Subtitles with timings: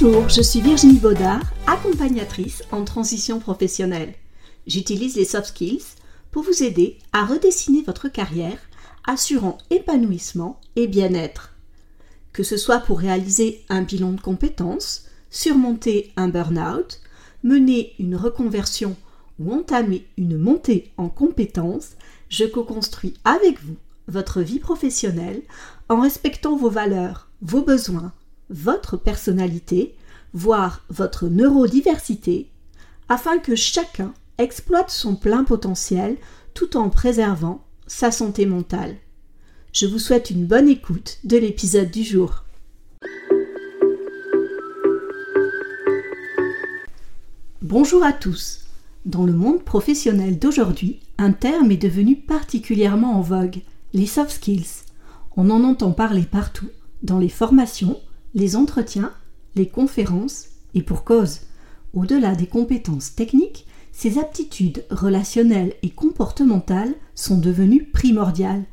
[0.00, 4.12] Bonjour, je suis Virginie Baudard, accompagnatrice en transition professionnelle.
[4.66, 5.84] J'utilise les soft skills
[6.32, 8.58] pour vous aider à redessiner votre carrière,
[9.06, 11.54] assurant épanouissement et bien-être.
[12.32, 17.00] Que ce soit pour réaliser un bilan de compétences, surmonter un burn-out,
[17.44, 18.96] mener une reconversion
[19.38, 21.90] ou entamer une montée en compétences,
[22.30, 23.76] je co-construis avec vous
[24.08, 25.42] votre vie professionnelle
[25.88, 28.12] en respectant vos valeurs, vos besoins,
[28.50, 29.94] votre personnalité,
[30.32, 32.50] voire votre neurodiversité,
[33.08, 36.16] afin que chacun exploite son plein potentiel
[36.54, 38.96] tout en préservant sa santé mentale.
[39.72, 42.44] Je vous souhaite une bonne écoute de l'épisode du jour.
[47.62, 48.60] Bonjour à tous.
[49.04, 54.84] Dans le monde professionnel d'aujourd'hui, un terme est devenu particulièrement en vogue, les soft skills.
[55.36, 56.68] On en entend parler partout,
[57.02, 58.00] dans les formations,
[58.34, 59.12] les entretiens,
[59.54, 61.40] les conférences, et pour cause.
[61.92, 68.64] Au-delà des compétences techniques, ces aptitudes relationnelles et comportementales sont devenues primordiales.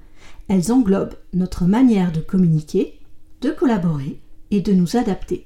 [0.48, 3.00] Elles englobent notre manière de communiquer,
[3.42, 5.46] de collaborer et de nous adapter.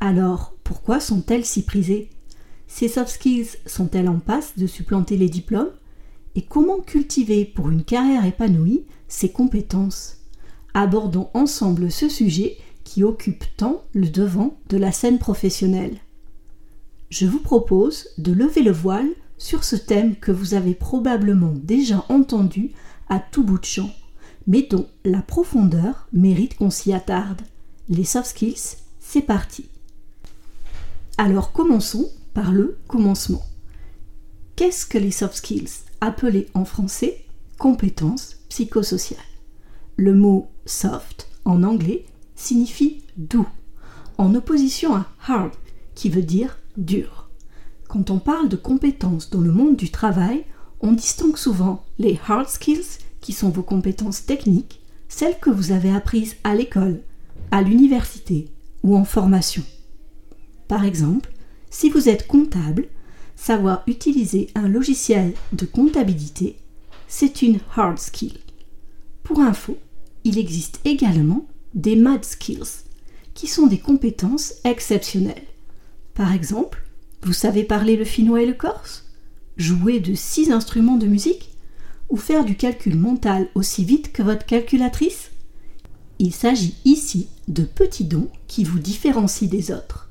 [0.00, 2.10] Alors, pourquoi sont-elles si prisées?
[2.66, 5.70] Ces soft skills sont-elles en passe de supplanter les diplômes?
[6.34, 10.18] Et comment cultiver pour une carrière épanouie ces compétences?
[10.74, 15.98] Abordons ensemble ce sujet qui occupe tant le devant de la scène professionnelle.
[17.10, 22.04] Je vous propose de lever le voile sur ce thème que vous avez probablement déjà
[22.08, 22.70] entendu
[23.08, 23.90] à tout bout de champ,
[24.46, 27.42] mais dont la profondeur mérite qu'on s'y attarde.
[27.88, 29.66] Les soft skills, c'est parti.
[31.18, 33.44] Alors commençons par le commencement.
[34.54, 35.70] Qu'est-ce que les soft skills,
[36.00, 37.24] appelés en français
[37.58, 39.18] compétences psychosociales?
[39.96, 42.04] Le mot soft en anglais
[42.36, 43.48] signifie doux,
[44.18, 45.52] en opposition à hard,
[45.94, 47.28] qui veut dire dur.
[47.88, 50.44] Quand on parle de compétences dans le monde du travail,
[50.80, 55.90] on distingue souvent les hard skills, qui sont vos compétences techniques, celles que vous avez
[55.90, 57.00] apprises à l'école,
[57.50, 58.48] à l'université
[58.82, 59.62] ou en formation.
[60.68, 61.32] Par exemple,
[61.70, 62.88] si vous êtes comptable,
[63.34, 66.56] savoir utiliser un logiciel de comptabilité,
[67.08, 68.38] c'est une hard skill.
[69.22, 69.76] Pour info,
[70.24, 71.46] il existe également
[71.76, 72.84] des mad skills,
[73.34, 75.46] qui sont des compétences exceptionnelles.
[76.14, 76.82] Par exemple,
[77.22, 79.04] vous savez parler le finnois et le corse?
[79.58, 81.50] Jouer de six instruments de musique?
[82.08, 85.30] Ou faire du calcul mental aussi vite que votre calculatrice?
[86.18, 90.08] Il s'agit ici de petits dons qui vous différencient des autres.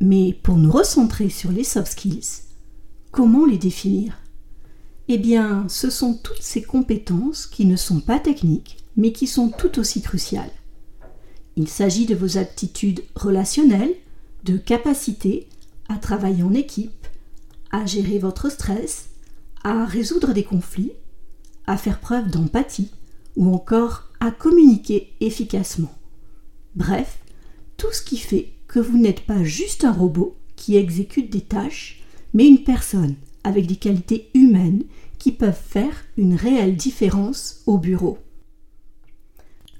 [0.00, 2.42] Mais pour nous recentrer sur les soft skills,
[3.10, 4.18] comment les définir?
[5.08, 9.48] Eh bien, ce sont toutes ces compétences qui ne sont pas techniques, mais qui sont
[9.48, 10.50] tout aussi cruciales.
[11.56, 13.94] Il s'agit de vos aptitudes relationnelles,
[14.44, 15.48] de capacité
[15.88, 17.06] à travailler en équipe,
[17.70, 19.10] à gérer votre stress,
[19.62, 20.92] à résoudre des conflits,
[21.66, 22.90] à faire preuve d'empathie
[23.36, 25.92] ou encore à communiquer efficacement.
[26.76, 27.18] Bref,
[27.76, 32.02] tout ce qui fait que vous n'êtes pas juste un robot qui exécute des tâches,
[32.32, 34.84] mais une personne avec des qualités humaines
[35.18, 38.18] qui peuvent faire une réelle différence au bureau.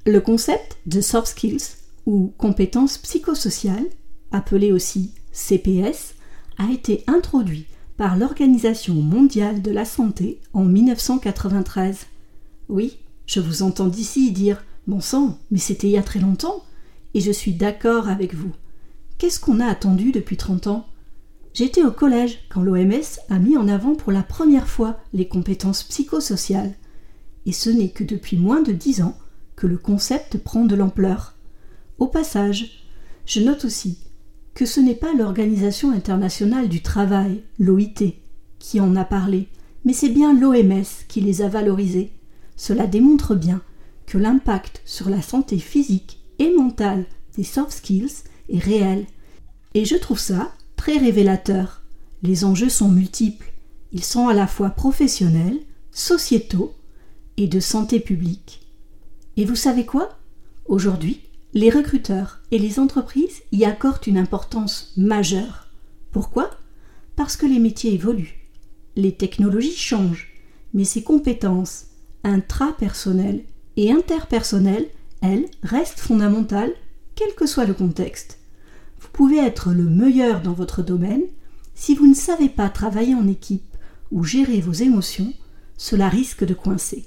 [0.07, 3.89] Le concept de soft skills ou compétences psychosociales,
[4.33, 6.15] appelé aussi CPS,
[6.59, 7.65] a été introduit
[7.97, 12.01] par l'Organisation mondiale de la santé en 1993.
[12.69, 16.63] Oui, je vous entends d'ici dire Bon sang, mais c'était il y a très longtemps,
[17.15, 18.53] et je suis d'accord avec vous.
[19.17, 20.87] Qu'est-ce qu'on a attendu depuis 30 ans?
[21.55, 25.83] J'étais au collège quand l'OMS a mis en avant pour la première fois les compétences
[25.83, 26.75] psychosociales,
[27.47, 29.17] et ce n'est que depuis moins de 10 ans
[29.57, 31.35] que le concept prend de l'ampleur.
[31.99, 32.85] Au passage,
[33.27, 33.99] je note aussi
[34.55, 38.15] que ce n'est pas l'Organisation internationale du travail, l'OIT,
[38.59, 39.49] qui en a parlé,
[39.85, 42.13] mais c'est bien l'OMS qui les a valorisés.
[42.57, 43.61] Cela démontre bien
[44.07, 47.07] que l'impact sur la santé physique et mentale
[47.37, 49.07] des soft skills est réel.
[49.75, 51.83] Et je trouve ça très révélateur.
[52.23, 53.53] Les enjeux sont multiples.
[53.93, 55.59] Ils sont à la fois professionnels,
[55.91, 56.75] sociétaux
[57.37, 58.64] et de santé publique.
[59.37, 60.19] Et vous savez quoi?
[60.67, 61.21] Aujourd'hui,
[61.55, 65.69] les recruteurs et les entreprises y accordent une importance majeure.
[66.13, 66.51] Pourquoi?
[67.17, 68.49] Parce que les métiers évoluent,
[68.97, 70.33] les technologies changent,
[70.73, 71.87] mais ces compétences
[72.23, 73.45] intrapersonnelles
[73.77, 74.89] et interpersonnelles,
[75.21, 76.73] elles, restent fondamentales,
[77.15, 78.39] quel que soit le contexte.
[79.01, 81.23] Vous pouvez être le meilleur dans votre domaine,
[81.75, 83.77] si vous ne savez pas travailler en équipe
[84.13, 85.33] ou gérer vos émotions,
[85.77, 87.05] cela risque de coincer.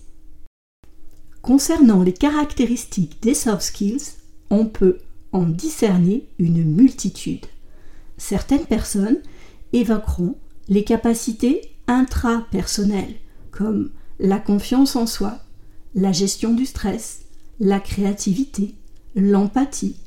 [1.41, 4.17] Concernant les caractéristiques des soft skills,
[4.49, 4.99] on peut,
[5.31, 7.45] en discerner une multitude.
[8.17, 9.19] Certaines personnes
[9.73, 10.35] évoqueront
[10.69, 13.15] les capacités intrapersonnelles,
[13.51, 15.39] comme la confiance en soi,
[15.95, 17.21] la gestion du stress,
[17.59, 18.75] la créativité,
[19.15, 19.97] l'empathie,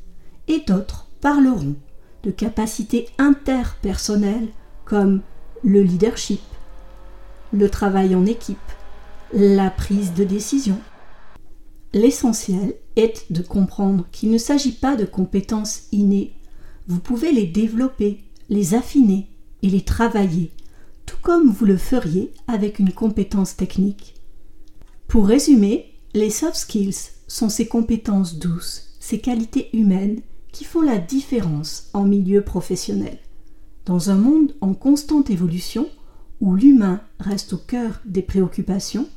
[0.49, 1.77] et d'autres parleront
[2.23, 4.49] de capacités interpersonnelles
[4.85, 5.21] comme
[5.63, 6.41] le leadership,
[7.53, 8.59] le travail en équipe,
[9.33, 10.81] la prise de décision.
[11.93, 16.33] L'essentiel est de comprendre qu'il ne s'agit pas de compétences innées.
[16.87, 19.27] Vous pouvez les développer, les affiner
[19.63, 20.53] et les travailler,
[21.05, 24.15] tout comme vous le feriez avec une compétence technique.
[25.09, 30.21] Pour résumer, les soft skills sont ces compétences douces, ces qualités humaines
[30.53, 33.19] qui font la différence en milieu professionnel.
[33.85, 35.89] Dans un monde en constante évolution,
[36.41, 39.09] où l'humain reste au cœur des préoccupations,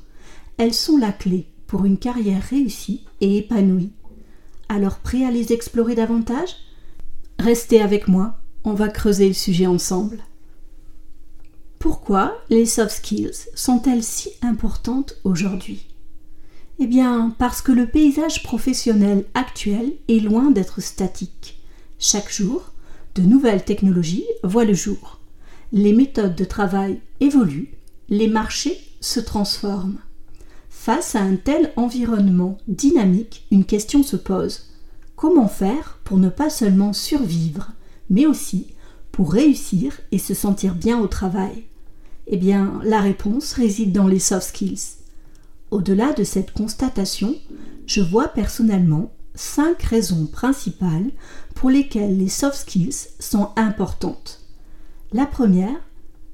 [0.58, 1.48] elles sont la clé
[1.82, 3.92] une carrière réussie et épanouie.
[4.70, 6.56] Alors prêt à les explorer davantage?
[7.40, 10.20] Restez avec moi, on va creuser le sujet ensemble.
[11.80, 15.88] Pourquoi les soft skills sont-elles si importantes aujourd'hui?
[16.80, 21.60] Eh bien, parce que le paysage professionnel actuel est loin d'être statique.
[22.00, 22.72] Chaque jour,
[23.16, 25.20] de nouvelles technologies voient le jour.
[25.72, 27.74] Les méthodes de travail évoluent,
[28.10, 30.00] les marchés se transforment.
[30.86, 34.66] Face à un tel environnement dynamique, une question se pose.
[35.16, 37.72] Comment faire pour ne pas seulement survivre,
[38.10, 38.74] mais aussi
[39.14, 41.64] pour réussir et se sentir bien au travail?
[42.28, 44.98] Eh bien, la réponse réside dans les soft skills.
[45.72, 47.34] Au-delà de cette constatation,
[47.86, 51.12] je vois personnellement cinq raisons principales
[51.56, 54.42] pour lesquelles les soft skills sont importantes.
[55.14, 55.80] La première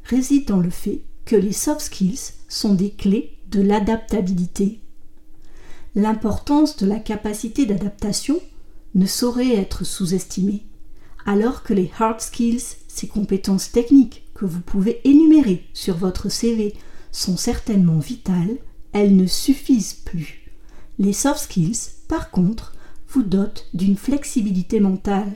[0.05, 4.79] réside dans le fait que les soft skills sont des clés de l'adaptabilité.
[5.95, 8.39] L'importance de la capacité d'adaptation
[8.95, 10.63] ne saurait être sous-estimée,
[11.25, 16.73] alors que les hard skills, ces compétences techniques que vous pouvez énumérer sur votre CV,
[17.11, 18.57] sont certainement vitales,
[18.93, 20.51] elles ne suffisent plus.
[20.97, 22.73] Les soft skills, par contre,
[23.09, 25.31] vous dotent d'une flexibilité mentale.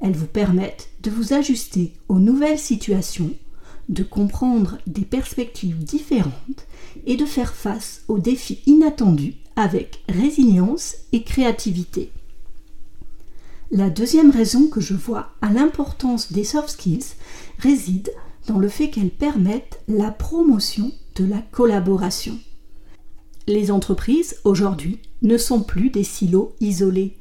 [0.00, 3.30] Elles vous permettent de vous ajuster aux nouvelles situations,
[3.88, 6.66] de comprendre des perspectives différentes
[7.06, 12.10] et de faire face aux défis inattendus avec résilience et créativité.
[13.70, 17.14] La deuxième raison que je vois à l'importance des soft skills
[17.58, 18.12] réside
[18.46, 22.38] dans le fait qu'elles permettent la promotion de la collaboration.
[23.46, 27.16] Les entreprises, aujourd'hui, ne sont plus des silos isolés.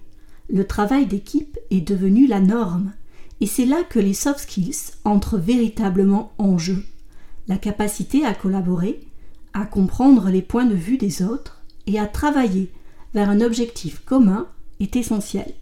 [0.50, 2.94] Le travail d'équipe est devenu la norme,
[3.44, 6.82] et c'est là que les soft skills entrent véritablement en jeu.
[7.50, 9.02] La capacité à collaborer,
[9.52, 12.72] à comprendre les points de vue des autres et à travailler
[13.14, 14.48] vers un objectif commun
[14.80, 15.54] est essentielle.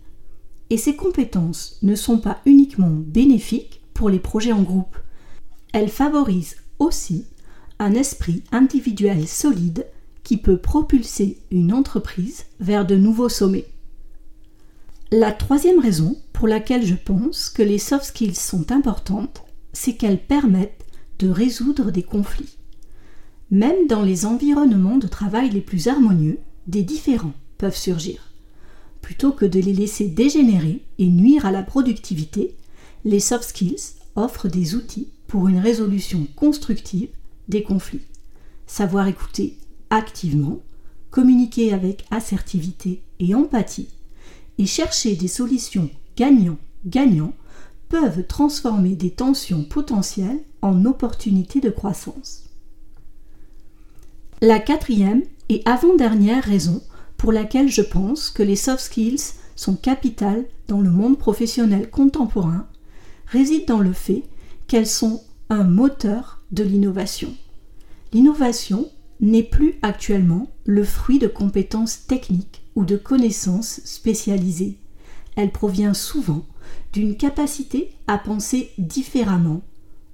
[0.69, 4.95] Et ces compétences ne sont pas uniquement bénéfiques pour les projets en groupe,
[5.74, 7.25] elles favorisent aussi
[7.80, 9.88] un esprit individuel solide
[10.22, 13.66] qui peut propulser une entreprise vers de nouveaux sommets.
[15.10, 19.43] La troisième raison pour laquelle je pense que les soft skills sont importantes,
[19.73, 20.88] c'est qu'elles permettent
[21.19, 22.57] de résoudre des conflits.
[23.51, 28.31] Même dans les environnements de travail les plus harmonieux, des différends peuvent surgir.
[29.01, 32.55] Plutôt que de les laisser dégénérer et nuire à la productivité,
[33.05, 37.10] les soft skills offrent des outils pour une résolution constructive
[37.50, 38.07] des conflits.
[38.65, 39.60] Savoir écouter
[39.91, 40.60] activement,
[41.12, 43.89] communiquer avec assertivité et empathie,
[44.57, 45.91] et chercher des solutions
[46.22, 47.34] gagnant-gagnant
[47.90, 52.44] peuvent transformer des tensions potentielles en opportunités de croissance.
[54.40, 56.84] La quatrième et avant-dernière raison
[57.18, 62.68] pour laquelle je pense que les soft skills sont capitales dans le monde professionnel contemporain
[63.25, 64.24] réside dans le fait
[64.68, 67.34] qu'elles sont un moteur de l'innovation.
[68.13, 68.90] L'innovation
[69.22, 74.78] n'est plus actuellement le fruit de compétences techniques ou de connaissances spécialisées.
[75.35, 76.45] Elle provient souvent
[76.93, 79.61] d'une capacité à penser différemment,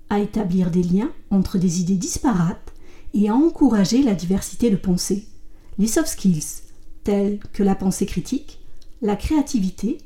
[0.10, 2.74] à établir des liens entre des idées disparates
[3.14, 5.28] et à encourager la diversité de pensée.
[5.78, 6.64] Les soft skills,
[7.04, 8.60] tels que la pensée critique,
[9.02, 10.00] la créativité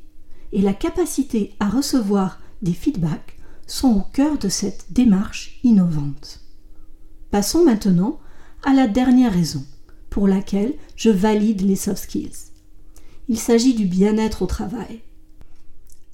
[0.52, 3.38] et la capacité à recevoir des feedbacks,
[3.68, 6.42] sont au cœur de cette démarche innovante.
[7.32, 8.20] Passons maintenant
[8.64, 9.64] à la dernière raison
[10.10, 12.51] pour laquelle je valide les soft skills.
[13.30, 15.02] Il s'agit du bien-être au travail.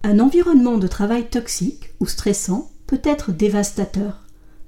[0.04, 4.24] Un environnement de travail toxique ou stressant peut être dévastateur,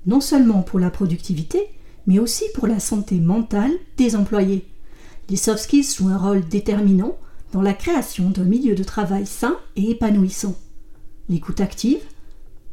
[0.06, 1.68] non seulement pour la productivité,
[2.08, 4.66] mais aussi pour la santé mentale des employés.
[5.30, 7.18] Les soft skills jouent un rôle déterminant
[7.54, 10.56] dans la création d'un milieu de travail sain et épanouissant.
[11.30, 12.02] L'écoute active,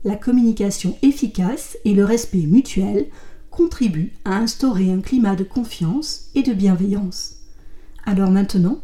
[0.04, 3.06] la communication efficace et le respect mutuel
[3.50, 7.36] contribuent à instaurer un climat de confiance et de bienveillance.
[8.04, 8.80] Alors maintenant,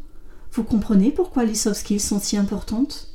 [0.53, 3.09] vous comprenez pourquoi les soft skills sont si importantes?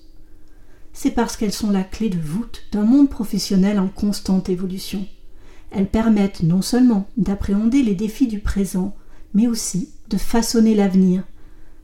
[0.91, 5.05] C'est parce qu'elles sont la clé de voûte d'un monde professionnel en constante évolution.
[5.69, 8.95] Elles permettent non seulement d'appréhender les défis du présent,
[9.35, 11.23] mais aussi de façonner l'avenir.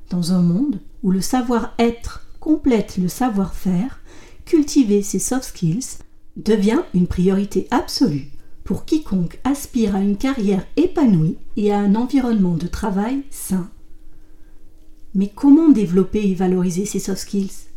[0.09, 4.01] Dans un monde où le savoir-être complète le savoir-faire,
[4.45, 5.99] cultiver ces soft skills
[6.35, 8.31] devient une priorité absolue
[8.63, 13.69] pour quiconque aspire à une carrière épanouie et à un environnement de travail sain.
[15.15, 17.67] Mais comment développer et valoriser ces soft skills?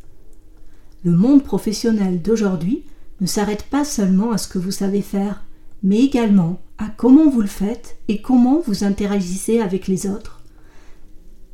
[1.04, 2.82] Le monde professionnel d'aujourd'hui
[3.20, 5.44] ne s'arrête pas seulement à ce que vous savez faire,
[5.82, 10.42] mais également à comment vous le faites et comment vous interagissez avec les autres.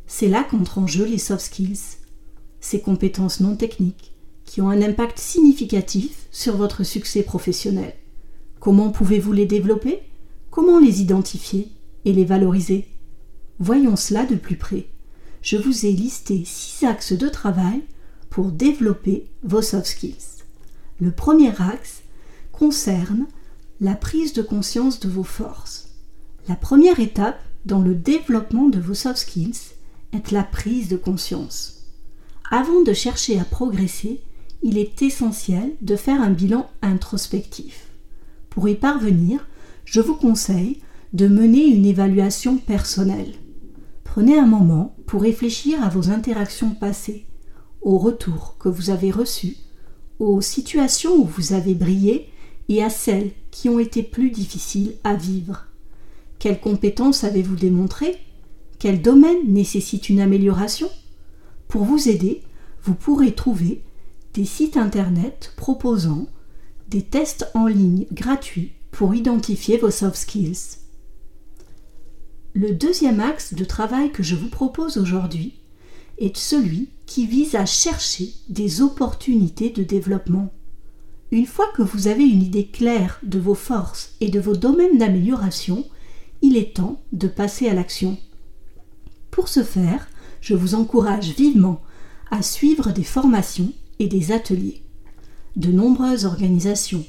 [0.06, 1.98] C'est là qu'entrent en jeu les soft skills,
[2.60, 4.12] ces compétences non techniques
[4.44, 7.94] qui ont un impact significatif sur votre succès professionnel.
[8.60, 10.00] Comment pouvez-vous les développer?
[10.50, 11.68] Comment les identifier
[12.04, 12.86] et les valoriser?
[13.58, 14.86] Voyons cela de plus près.
[15.42, 17.82] Je vous ai listé six axes de travail
[18.30, 20.44] pour développer vos soft skills.
[21.00, 22.02] Le premier axe
[22.52, 23.26] concerne
[23.80, 25.88] la prise de conscience de vos forces.
[26.46, 29.74] La première étape dans le développement de vos soft skills
[30.12, 31.88] est la prise de conscience.
[32.52, 34.20] Avant de chercher à progresser,
[34.62, 37.88] il est essentiel de faire un bilan introspectif.
[38.48, 39.44] Pour y parvenir,
[39.86, 40.80] je vous conseille
[41.12, 43.34] de mener une évaluation personnelle.
[44.14, 47.24] Prenez un moment pour réfléchir à vos interactions passées,
[47.80, 49.56] aux retours que vous avez reçus,
[50.18, 52.28] aux situations où vous avez brillé
[52.68, 55.64] et à celles qui ont été plus difficiles à vivre.
[56.38, 58.18] Quelles compétences avez-vous démontrées?
[58.78, 60.90] Quel domaine nécessite une amélioration?
[61.66, 62.42] Pour vous aider,
[62.82, 63.82] vous pourrez trouver
[64.34, 66.26] des sites internet proposant
[66.86, 70.81] des tests en ligne gratuits pour identifier vos soft skills.
[72.54, 75.54] Le deuxième axe de travail que je vous propose aujourd'hui
[76.18, 80.52] est celui qui vise à chercher des opportunités de développement.
[81.30, 84.98] Une fois que vous avez une idée claire de vos forces et de vos domaines
[84.98, 85.86] d'amélioration,
[86.42, 88.18] il est temps de passer à l'action.
[89.30, 90.06] Pour ce faire,
[90.42, 91.80] je vous encourage vivement
[92.30, 94.82] à suivre des formations et des ateliers.
[95.56, 97.06] De nombreuses organisations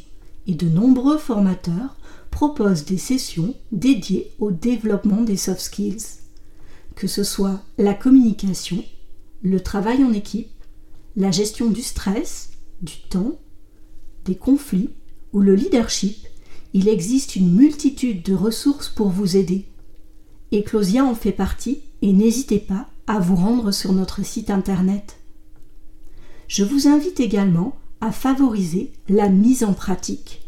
[0.48, 1.98] et de nombreux formateurs
[2.34, 6.04] proposent des sessions dédiées au développement des soft skills,
[6.96, 8.84] que ce soit la communication,
[9.44, 10.50] le travail en équipe,
[11.16, 12.50] la gestion du stress,
[12.82, 13.38] du temps,
[14.26, 14.90] des conflits
[15.32, 16.28] ou le leadership,
[16.74, 19.68] il existe une multitude de ressources pour vous aider.
[20.52, 25.20] Eclosia en fait partie et n'hésitez pas à vous rendre sur notre site internet.
[26.48, 30.42] Je vous invite également à favoriser la mise en pratique.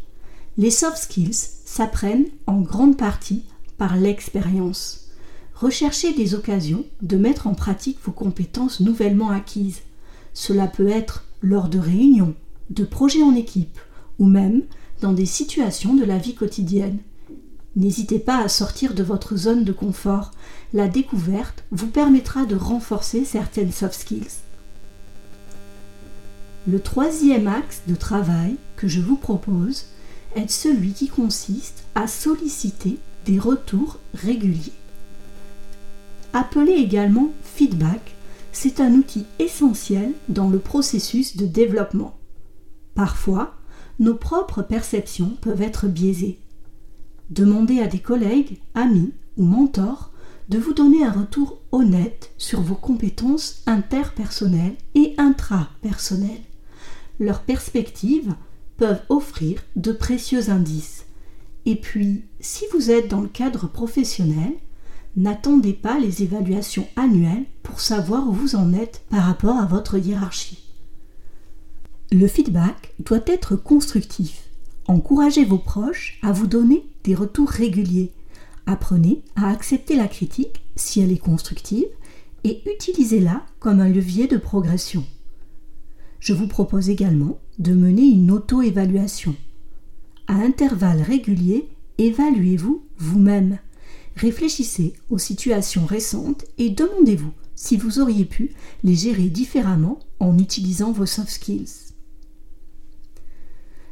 [0.58, 3.44] Les soft skills s'apprennent en grande partie
[3.76, 5.08] par l'expérience.
[5.54, 9.82] Recherchez des occasions de mettre en pratique vos compétences nouvellement acquises.
[10.32, 12.34] Cela peut être lors de réunions,
[12.70, 13.78] de projets en équipe
[14.18, 14.62] ou même
[15.02, 16.96] dans des situations de la vie quotidienne.
[17.74, 20.30] N'hésitez pas à sortir de votre zone de confort.
[20.72, 24.40] La découverte vous permettra de renforcer certaines soft skills.
[26.66, 29.84] Le troisième axe de travail que je vous propose
[30.46, 34.72] celui qui consiste à solliciter des retours réguliers.
[36.32, 38.14] Appelé également feedback,
[38.52, 42.16] c'est un outil essentiel dans le processus de développement.
[42.94, 43.54] Parfois,
[43.98, 46.38] nos propres perceptions peuvent être biaisées.
[47.30, 50.12] Demandez à des collègues, amis ou mentors
[50.48, 56.44] de vous donner un retour honnête sur vos compétences interpersonnelles et intrapersonnelles.
[57.18, 58.34] Leurs perspectives
[58.76, 61.06] peuvent offrir de précieux indices.
[61.64, 64.52] Et puis, si vous êtes dans le cadre professionnel,
[65.16, 69.98] n'attendez pas les évaluations annuelles pour savoir où vous en êtes par rapport à votre
[69.98, 70.62] hiérarchie.
[72.12, 74.44] Le feedback doit être constructif.
[74.86, 78.12] Encouragez vos proches à vous donner des retours réguliers.
[78.66, 81.88] Apprenez à accepter la critique si elle est constructive
[82.44, 85.04] et utilisez-la comme un levier de progression.
[86.20, 89.34] Je vous propose également de mener une auto-évaluation.
[90.26, 91.68] À intervalles réguliers,
[91.98, 93.58] évaluez-vous vous-même.
[94.16, 100.92] Réfléchissez aux situations récentes et demandez-vous si vous auriez pu les gérer différemment en utilisant
[100.92, 101.92] vos soft skills.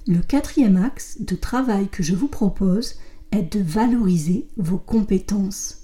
[0.06, 2.96] Le quatrième axe de travail que je vous propose
[3.32, 5.78] est de valoriser vos compétences.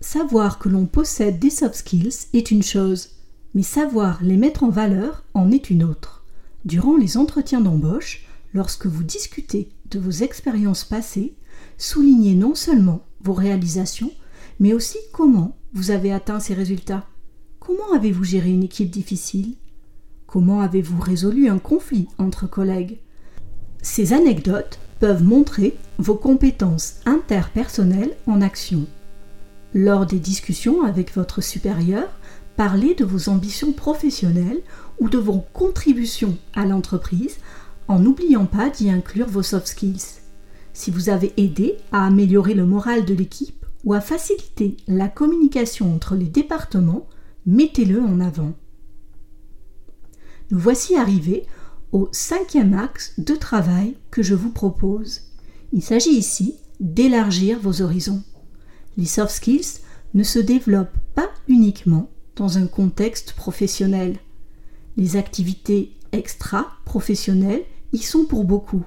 [0.00, 3.10] Savoir que l'on possède des soft skills est une chose,
[3.56, 6.22] mais savoir les mettre en valeur en est une autre.
[6.66, 11.34] Durant les entretiens d'embauche, lorsque vous discutez de vos expériences passées,
[11.78, 14.12] soulignez non seulement vos réalisations,
[14.60, 17.06] mais aussi comment vous avez atteint ces résultats.
[17.58, 19.54] Comment avez-vous géré une équipe difficile?
[20.26, 22.98] Comment avez-vous résolu un conflit entre collègues?
[23.80, 28.84] Ces anecdotes peuvent montrer vos compétences interpersonnelles en action.
[29.72, 32.08] Lors des discussions avec votre supérieur,
[32.56, 34.62] parlez de vos ambitions professionnelles
[34.98, 37.36] ou de vos contributions à l'entreprise
[37.88, 40.20] en n'oubliant pas d'y inclure vos soft skills.
[40.72, 45.94] Si vous avez aidé à améliorer le moral de l'équipe ou à faciliter la communication
[45.94, 47.06] entre les départements,
[47.46, 48.54] mettez-le en avant.
[50.50, 51.46] Nous voici arrivés
[51.92, 55.22] au cinquième axe de travail que je vous propose.
[55.72, 58.22] Il s'agit ici d'élargir vos horizons.
[58.96, 59.80] Les soft skills
[60.14, 64.18] ne se développent pas uniquement dans un contexte professionnel.
[64.96, 68.84] Les activités extra-professionnelles y sont pour beaucoup.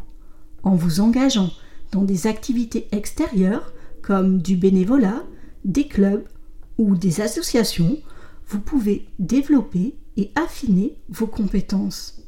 [0.63, 1.51] En vous engageant
[1.91, 5.23] dans des activités extérieures comme du bénévolat,
[5.65, 6.25] des clubs
[6.77, 7.97] ou des associations,
[8.47, 12.21] vous pouvez développer et affiner vos compétences.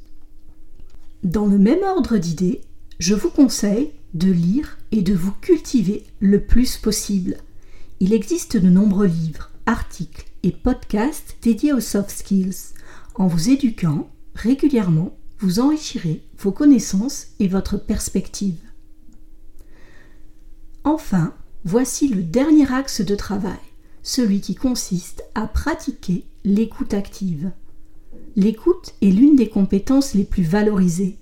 [1.24, 2.62] Dans le même ordre d'idées,
[3.00, 7.38] je vous conseille de lire et de vous cultiver le plus possible.
[8.00, 12.74] Il existe de nombreux livres, articles et podcasts dédiés aux soft skills.
[13.16, 18.60] En vous éduquant régulièrement, vous enrichirez vos connaissances et votre perspective.
[20.84, 21.34] Enfin,
[21.64, 23.60] voici le dernier axe de travail,
[24.04, 27.52] celui qui consiste à pratiquer l'écoute active.
[28.36, 31.18] L'écoute est l'une des compétences les plus valorisées.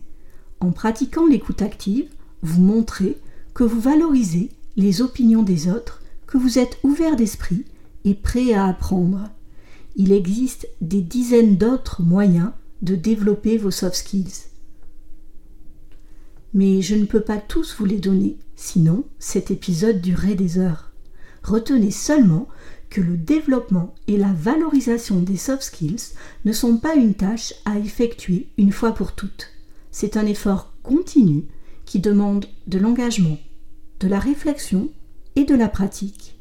[0.59, 2.09] En pratiquant l'écoute active,
[2.41, 3.17] vous montrez
[3.53, 7.65] que vous valorisez les opinions des autres, que vous êtes ouvert d'esprit
[8.05, 9.29] et prêt à apprendre.
[9.95, 14.47] Il existe des dizaines d'autres moyens de développer vos soft skills.
[16.53, 20.91] Mais je ne peux pas tous vous les donner, sinon cet épisode durerait des heures.
[21.43, 22.47] Retenez seulement
[22.89, 26.13] que le développement et la valorisation des soft skills
[26.45, 29.49] ne sont pas une tâche à effectuer une fois pour toutes.
[29.91, 31.45] C'est un effort continu
[31.85, 33.38] qui demande de l'engagement,
[33.99, 34.89] de la réflexion
[35.35, 36.38] et de la pratique.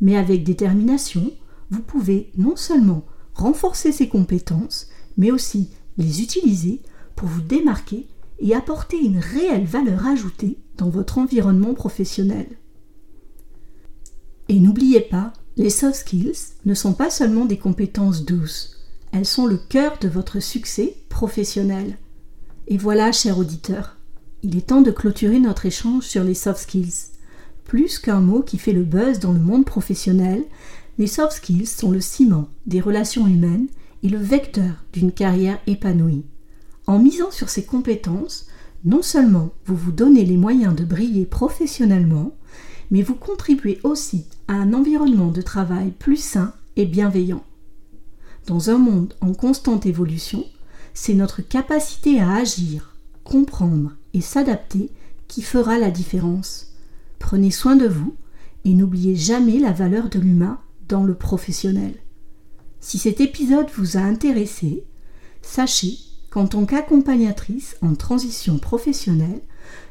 [0.00, 1.32] Mais avec détermination,
[1.70, 3.04] vous pouvez non seulement
[3.34, 6.82] renforcer ces compétences, mais aussi les utiliser
[7.14, 8.06] pour vous démarquer
[8.38, 12.46] et apporter une réelle valeur ajoutée dans votre environnement professionnel.
[14.48, 18.76] Et n'oubliez pas les soft skills ne sont pas seulement des compétences douces,
[19.12, 21.96] elles sont le cœur de votre succès professionnel.
[22.68, 23.96] Et voilà, cher auditeur,
[24.42, 27.15] il est temps de clôturer notre échange sur les soft skills.
[27.66, 30.44] Plus qu'un mot qui fait le buzz dans le monde professionnel,
[30.98, 33.66] les soft skills sont le ciment des relations humaines
[34.02, 36.24] et le vecteur d'une carrière épanouie.
[36.86, 38.46] En misant sur ces compétences,
[38.84, 42.36] non seulement vous vous donnez les moyens de briller professionnellement,
[42.92, 47.42] mais vous contribuez aussi à un environnement de travail plus sain et bienveillant.
[48.46, 50.44] Dans un monde en constante évolution,
[50.94, 54.88] c'est notre capacité à agir, comprendre et s'adapter
[55.26, 56.65] qui fera la différence.
[57.18, 58.16] Prenez soin de vous
[58.64, 61.94] et n'oubliez jamais la valeur de l'humain dans le professionnel.
[62.80, 64.84] Si cet épisode vous a intéressé,
[65.42, 65.98] sachez
[66.30, 69.40] qu'en tant qu'accompagnatrice en transition professionnelle,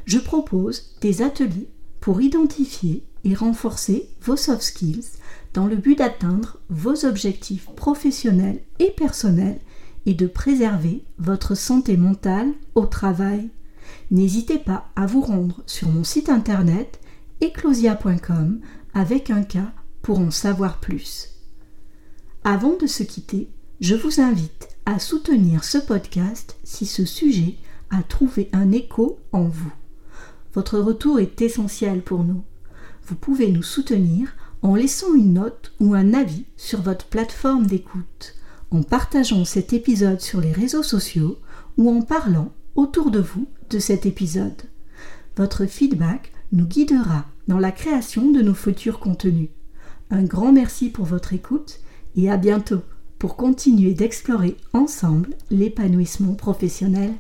[0.05, 5.05] je propose des ateliers pour identifier et renforcer vos soft skills
[5.53, 9.59] dans le but d'atteindre vos objectifs professionnels et personnels
[10.05, 13.49] et de préserver votre santé mentale au travail.
[14.11, 16.99] N'hésitez pas à vous rendre sur mon site internet
[17.41, 18.59] eclosia.com
[18.93, 19.71] avec un cas
[20.01, 21.29] pour en savoir plus.
[22.43, 23.49] Avant de se quitter,
[23.81, 27.55] je vous invite à soutenir ce podcast si ce sujet
[27.89, 29.73] a trouvé un écho en vous.
[30.53, 32.43] Votre retour est essentiel pour nous.
[33.03, 38.35] Vous pouvez nous soutenir en laissant une note ou un avis sur votre plateforme d'écoute,
[38.71, 41.37] en partageant cet épisode sur les réseaux sociaux
[41.77, 44.61] ou en parlant autour de vous de cet épisode.
[45.35, 49.49] Votre feedback nous guidera dans la création de nos futurs contenus.
[50.09, 51.79] Un grand merci pour votre écoute
[52.15, 52.81] et à bientôt
[53.19, 57.13] pour continuer d'explorer ensemble l'épanouissement professionnel.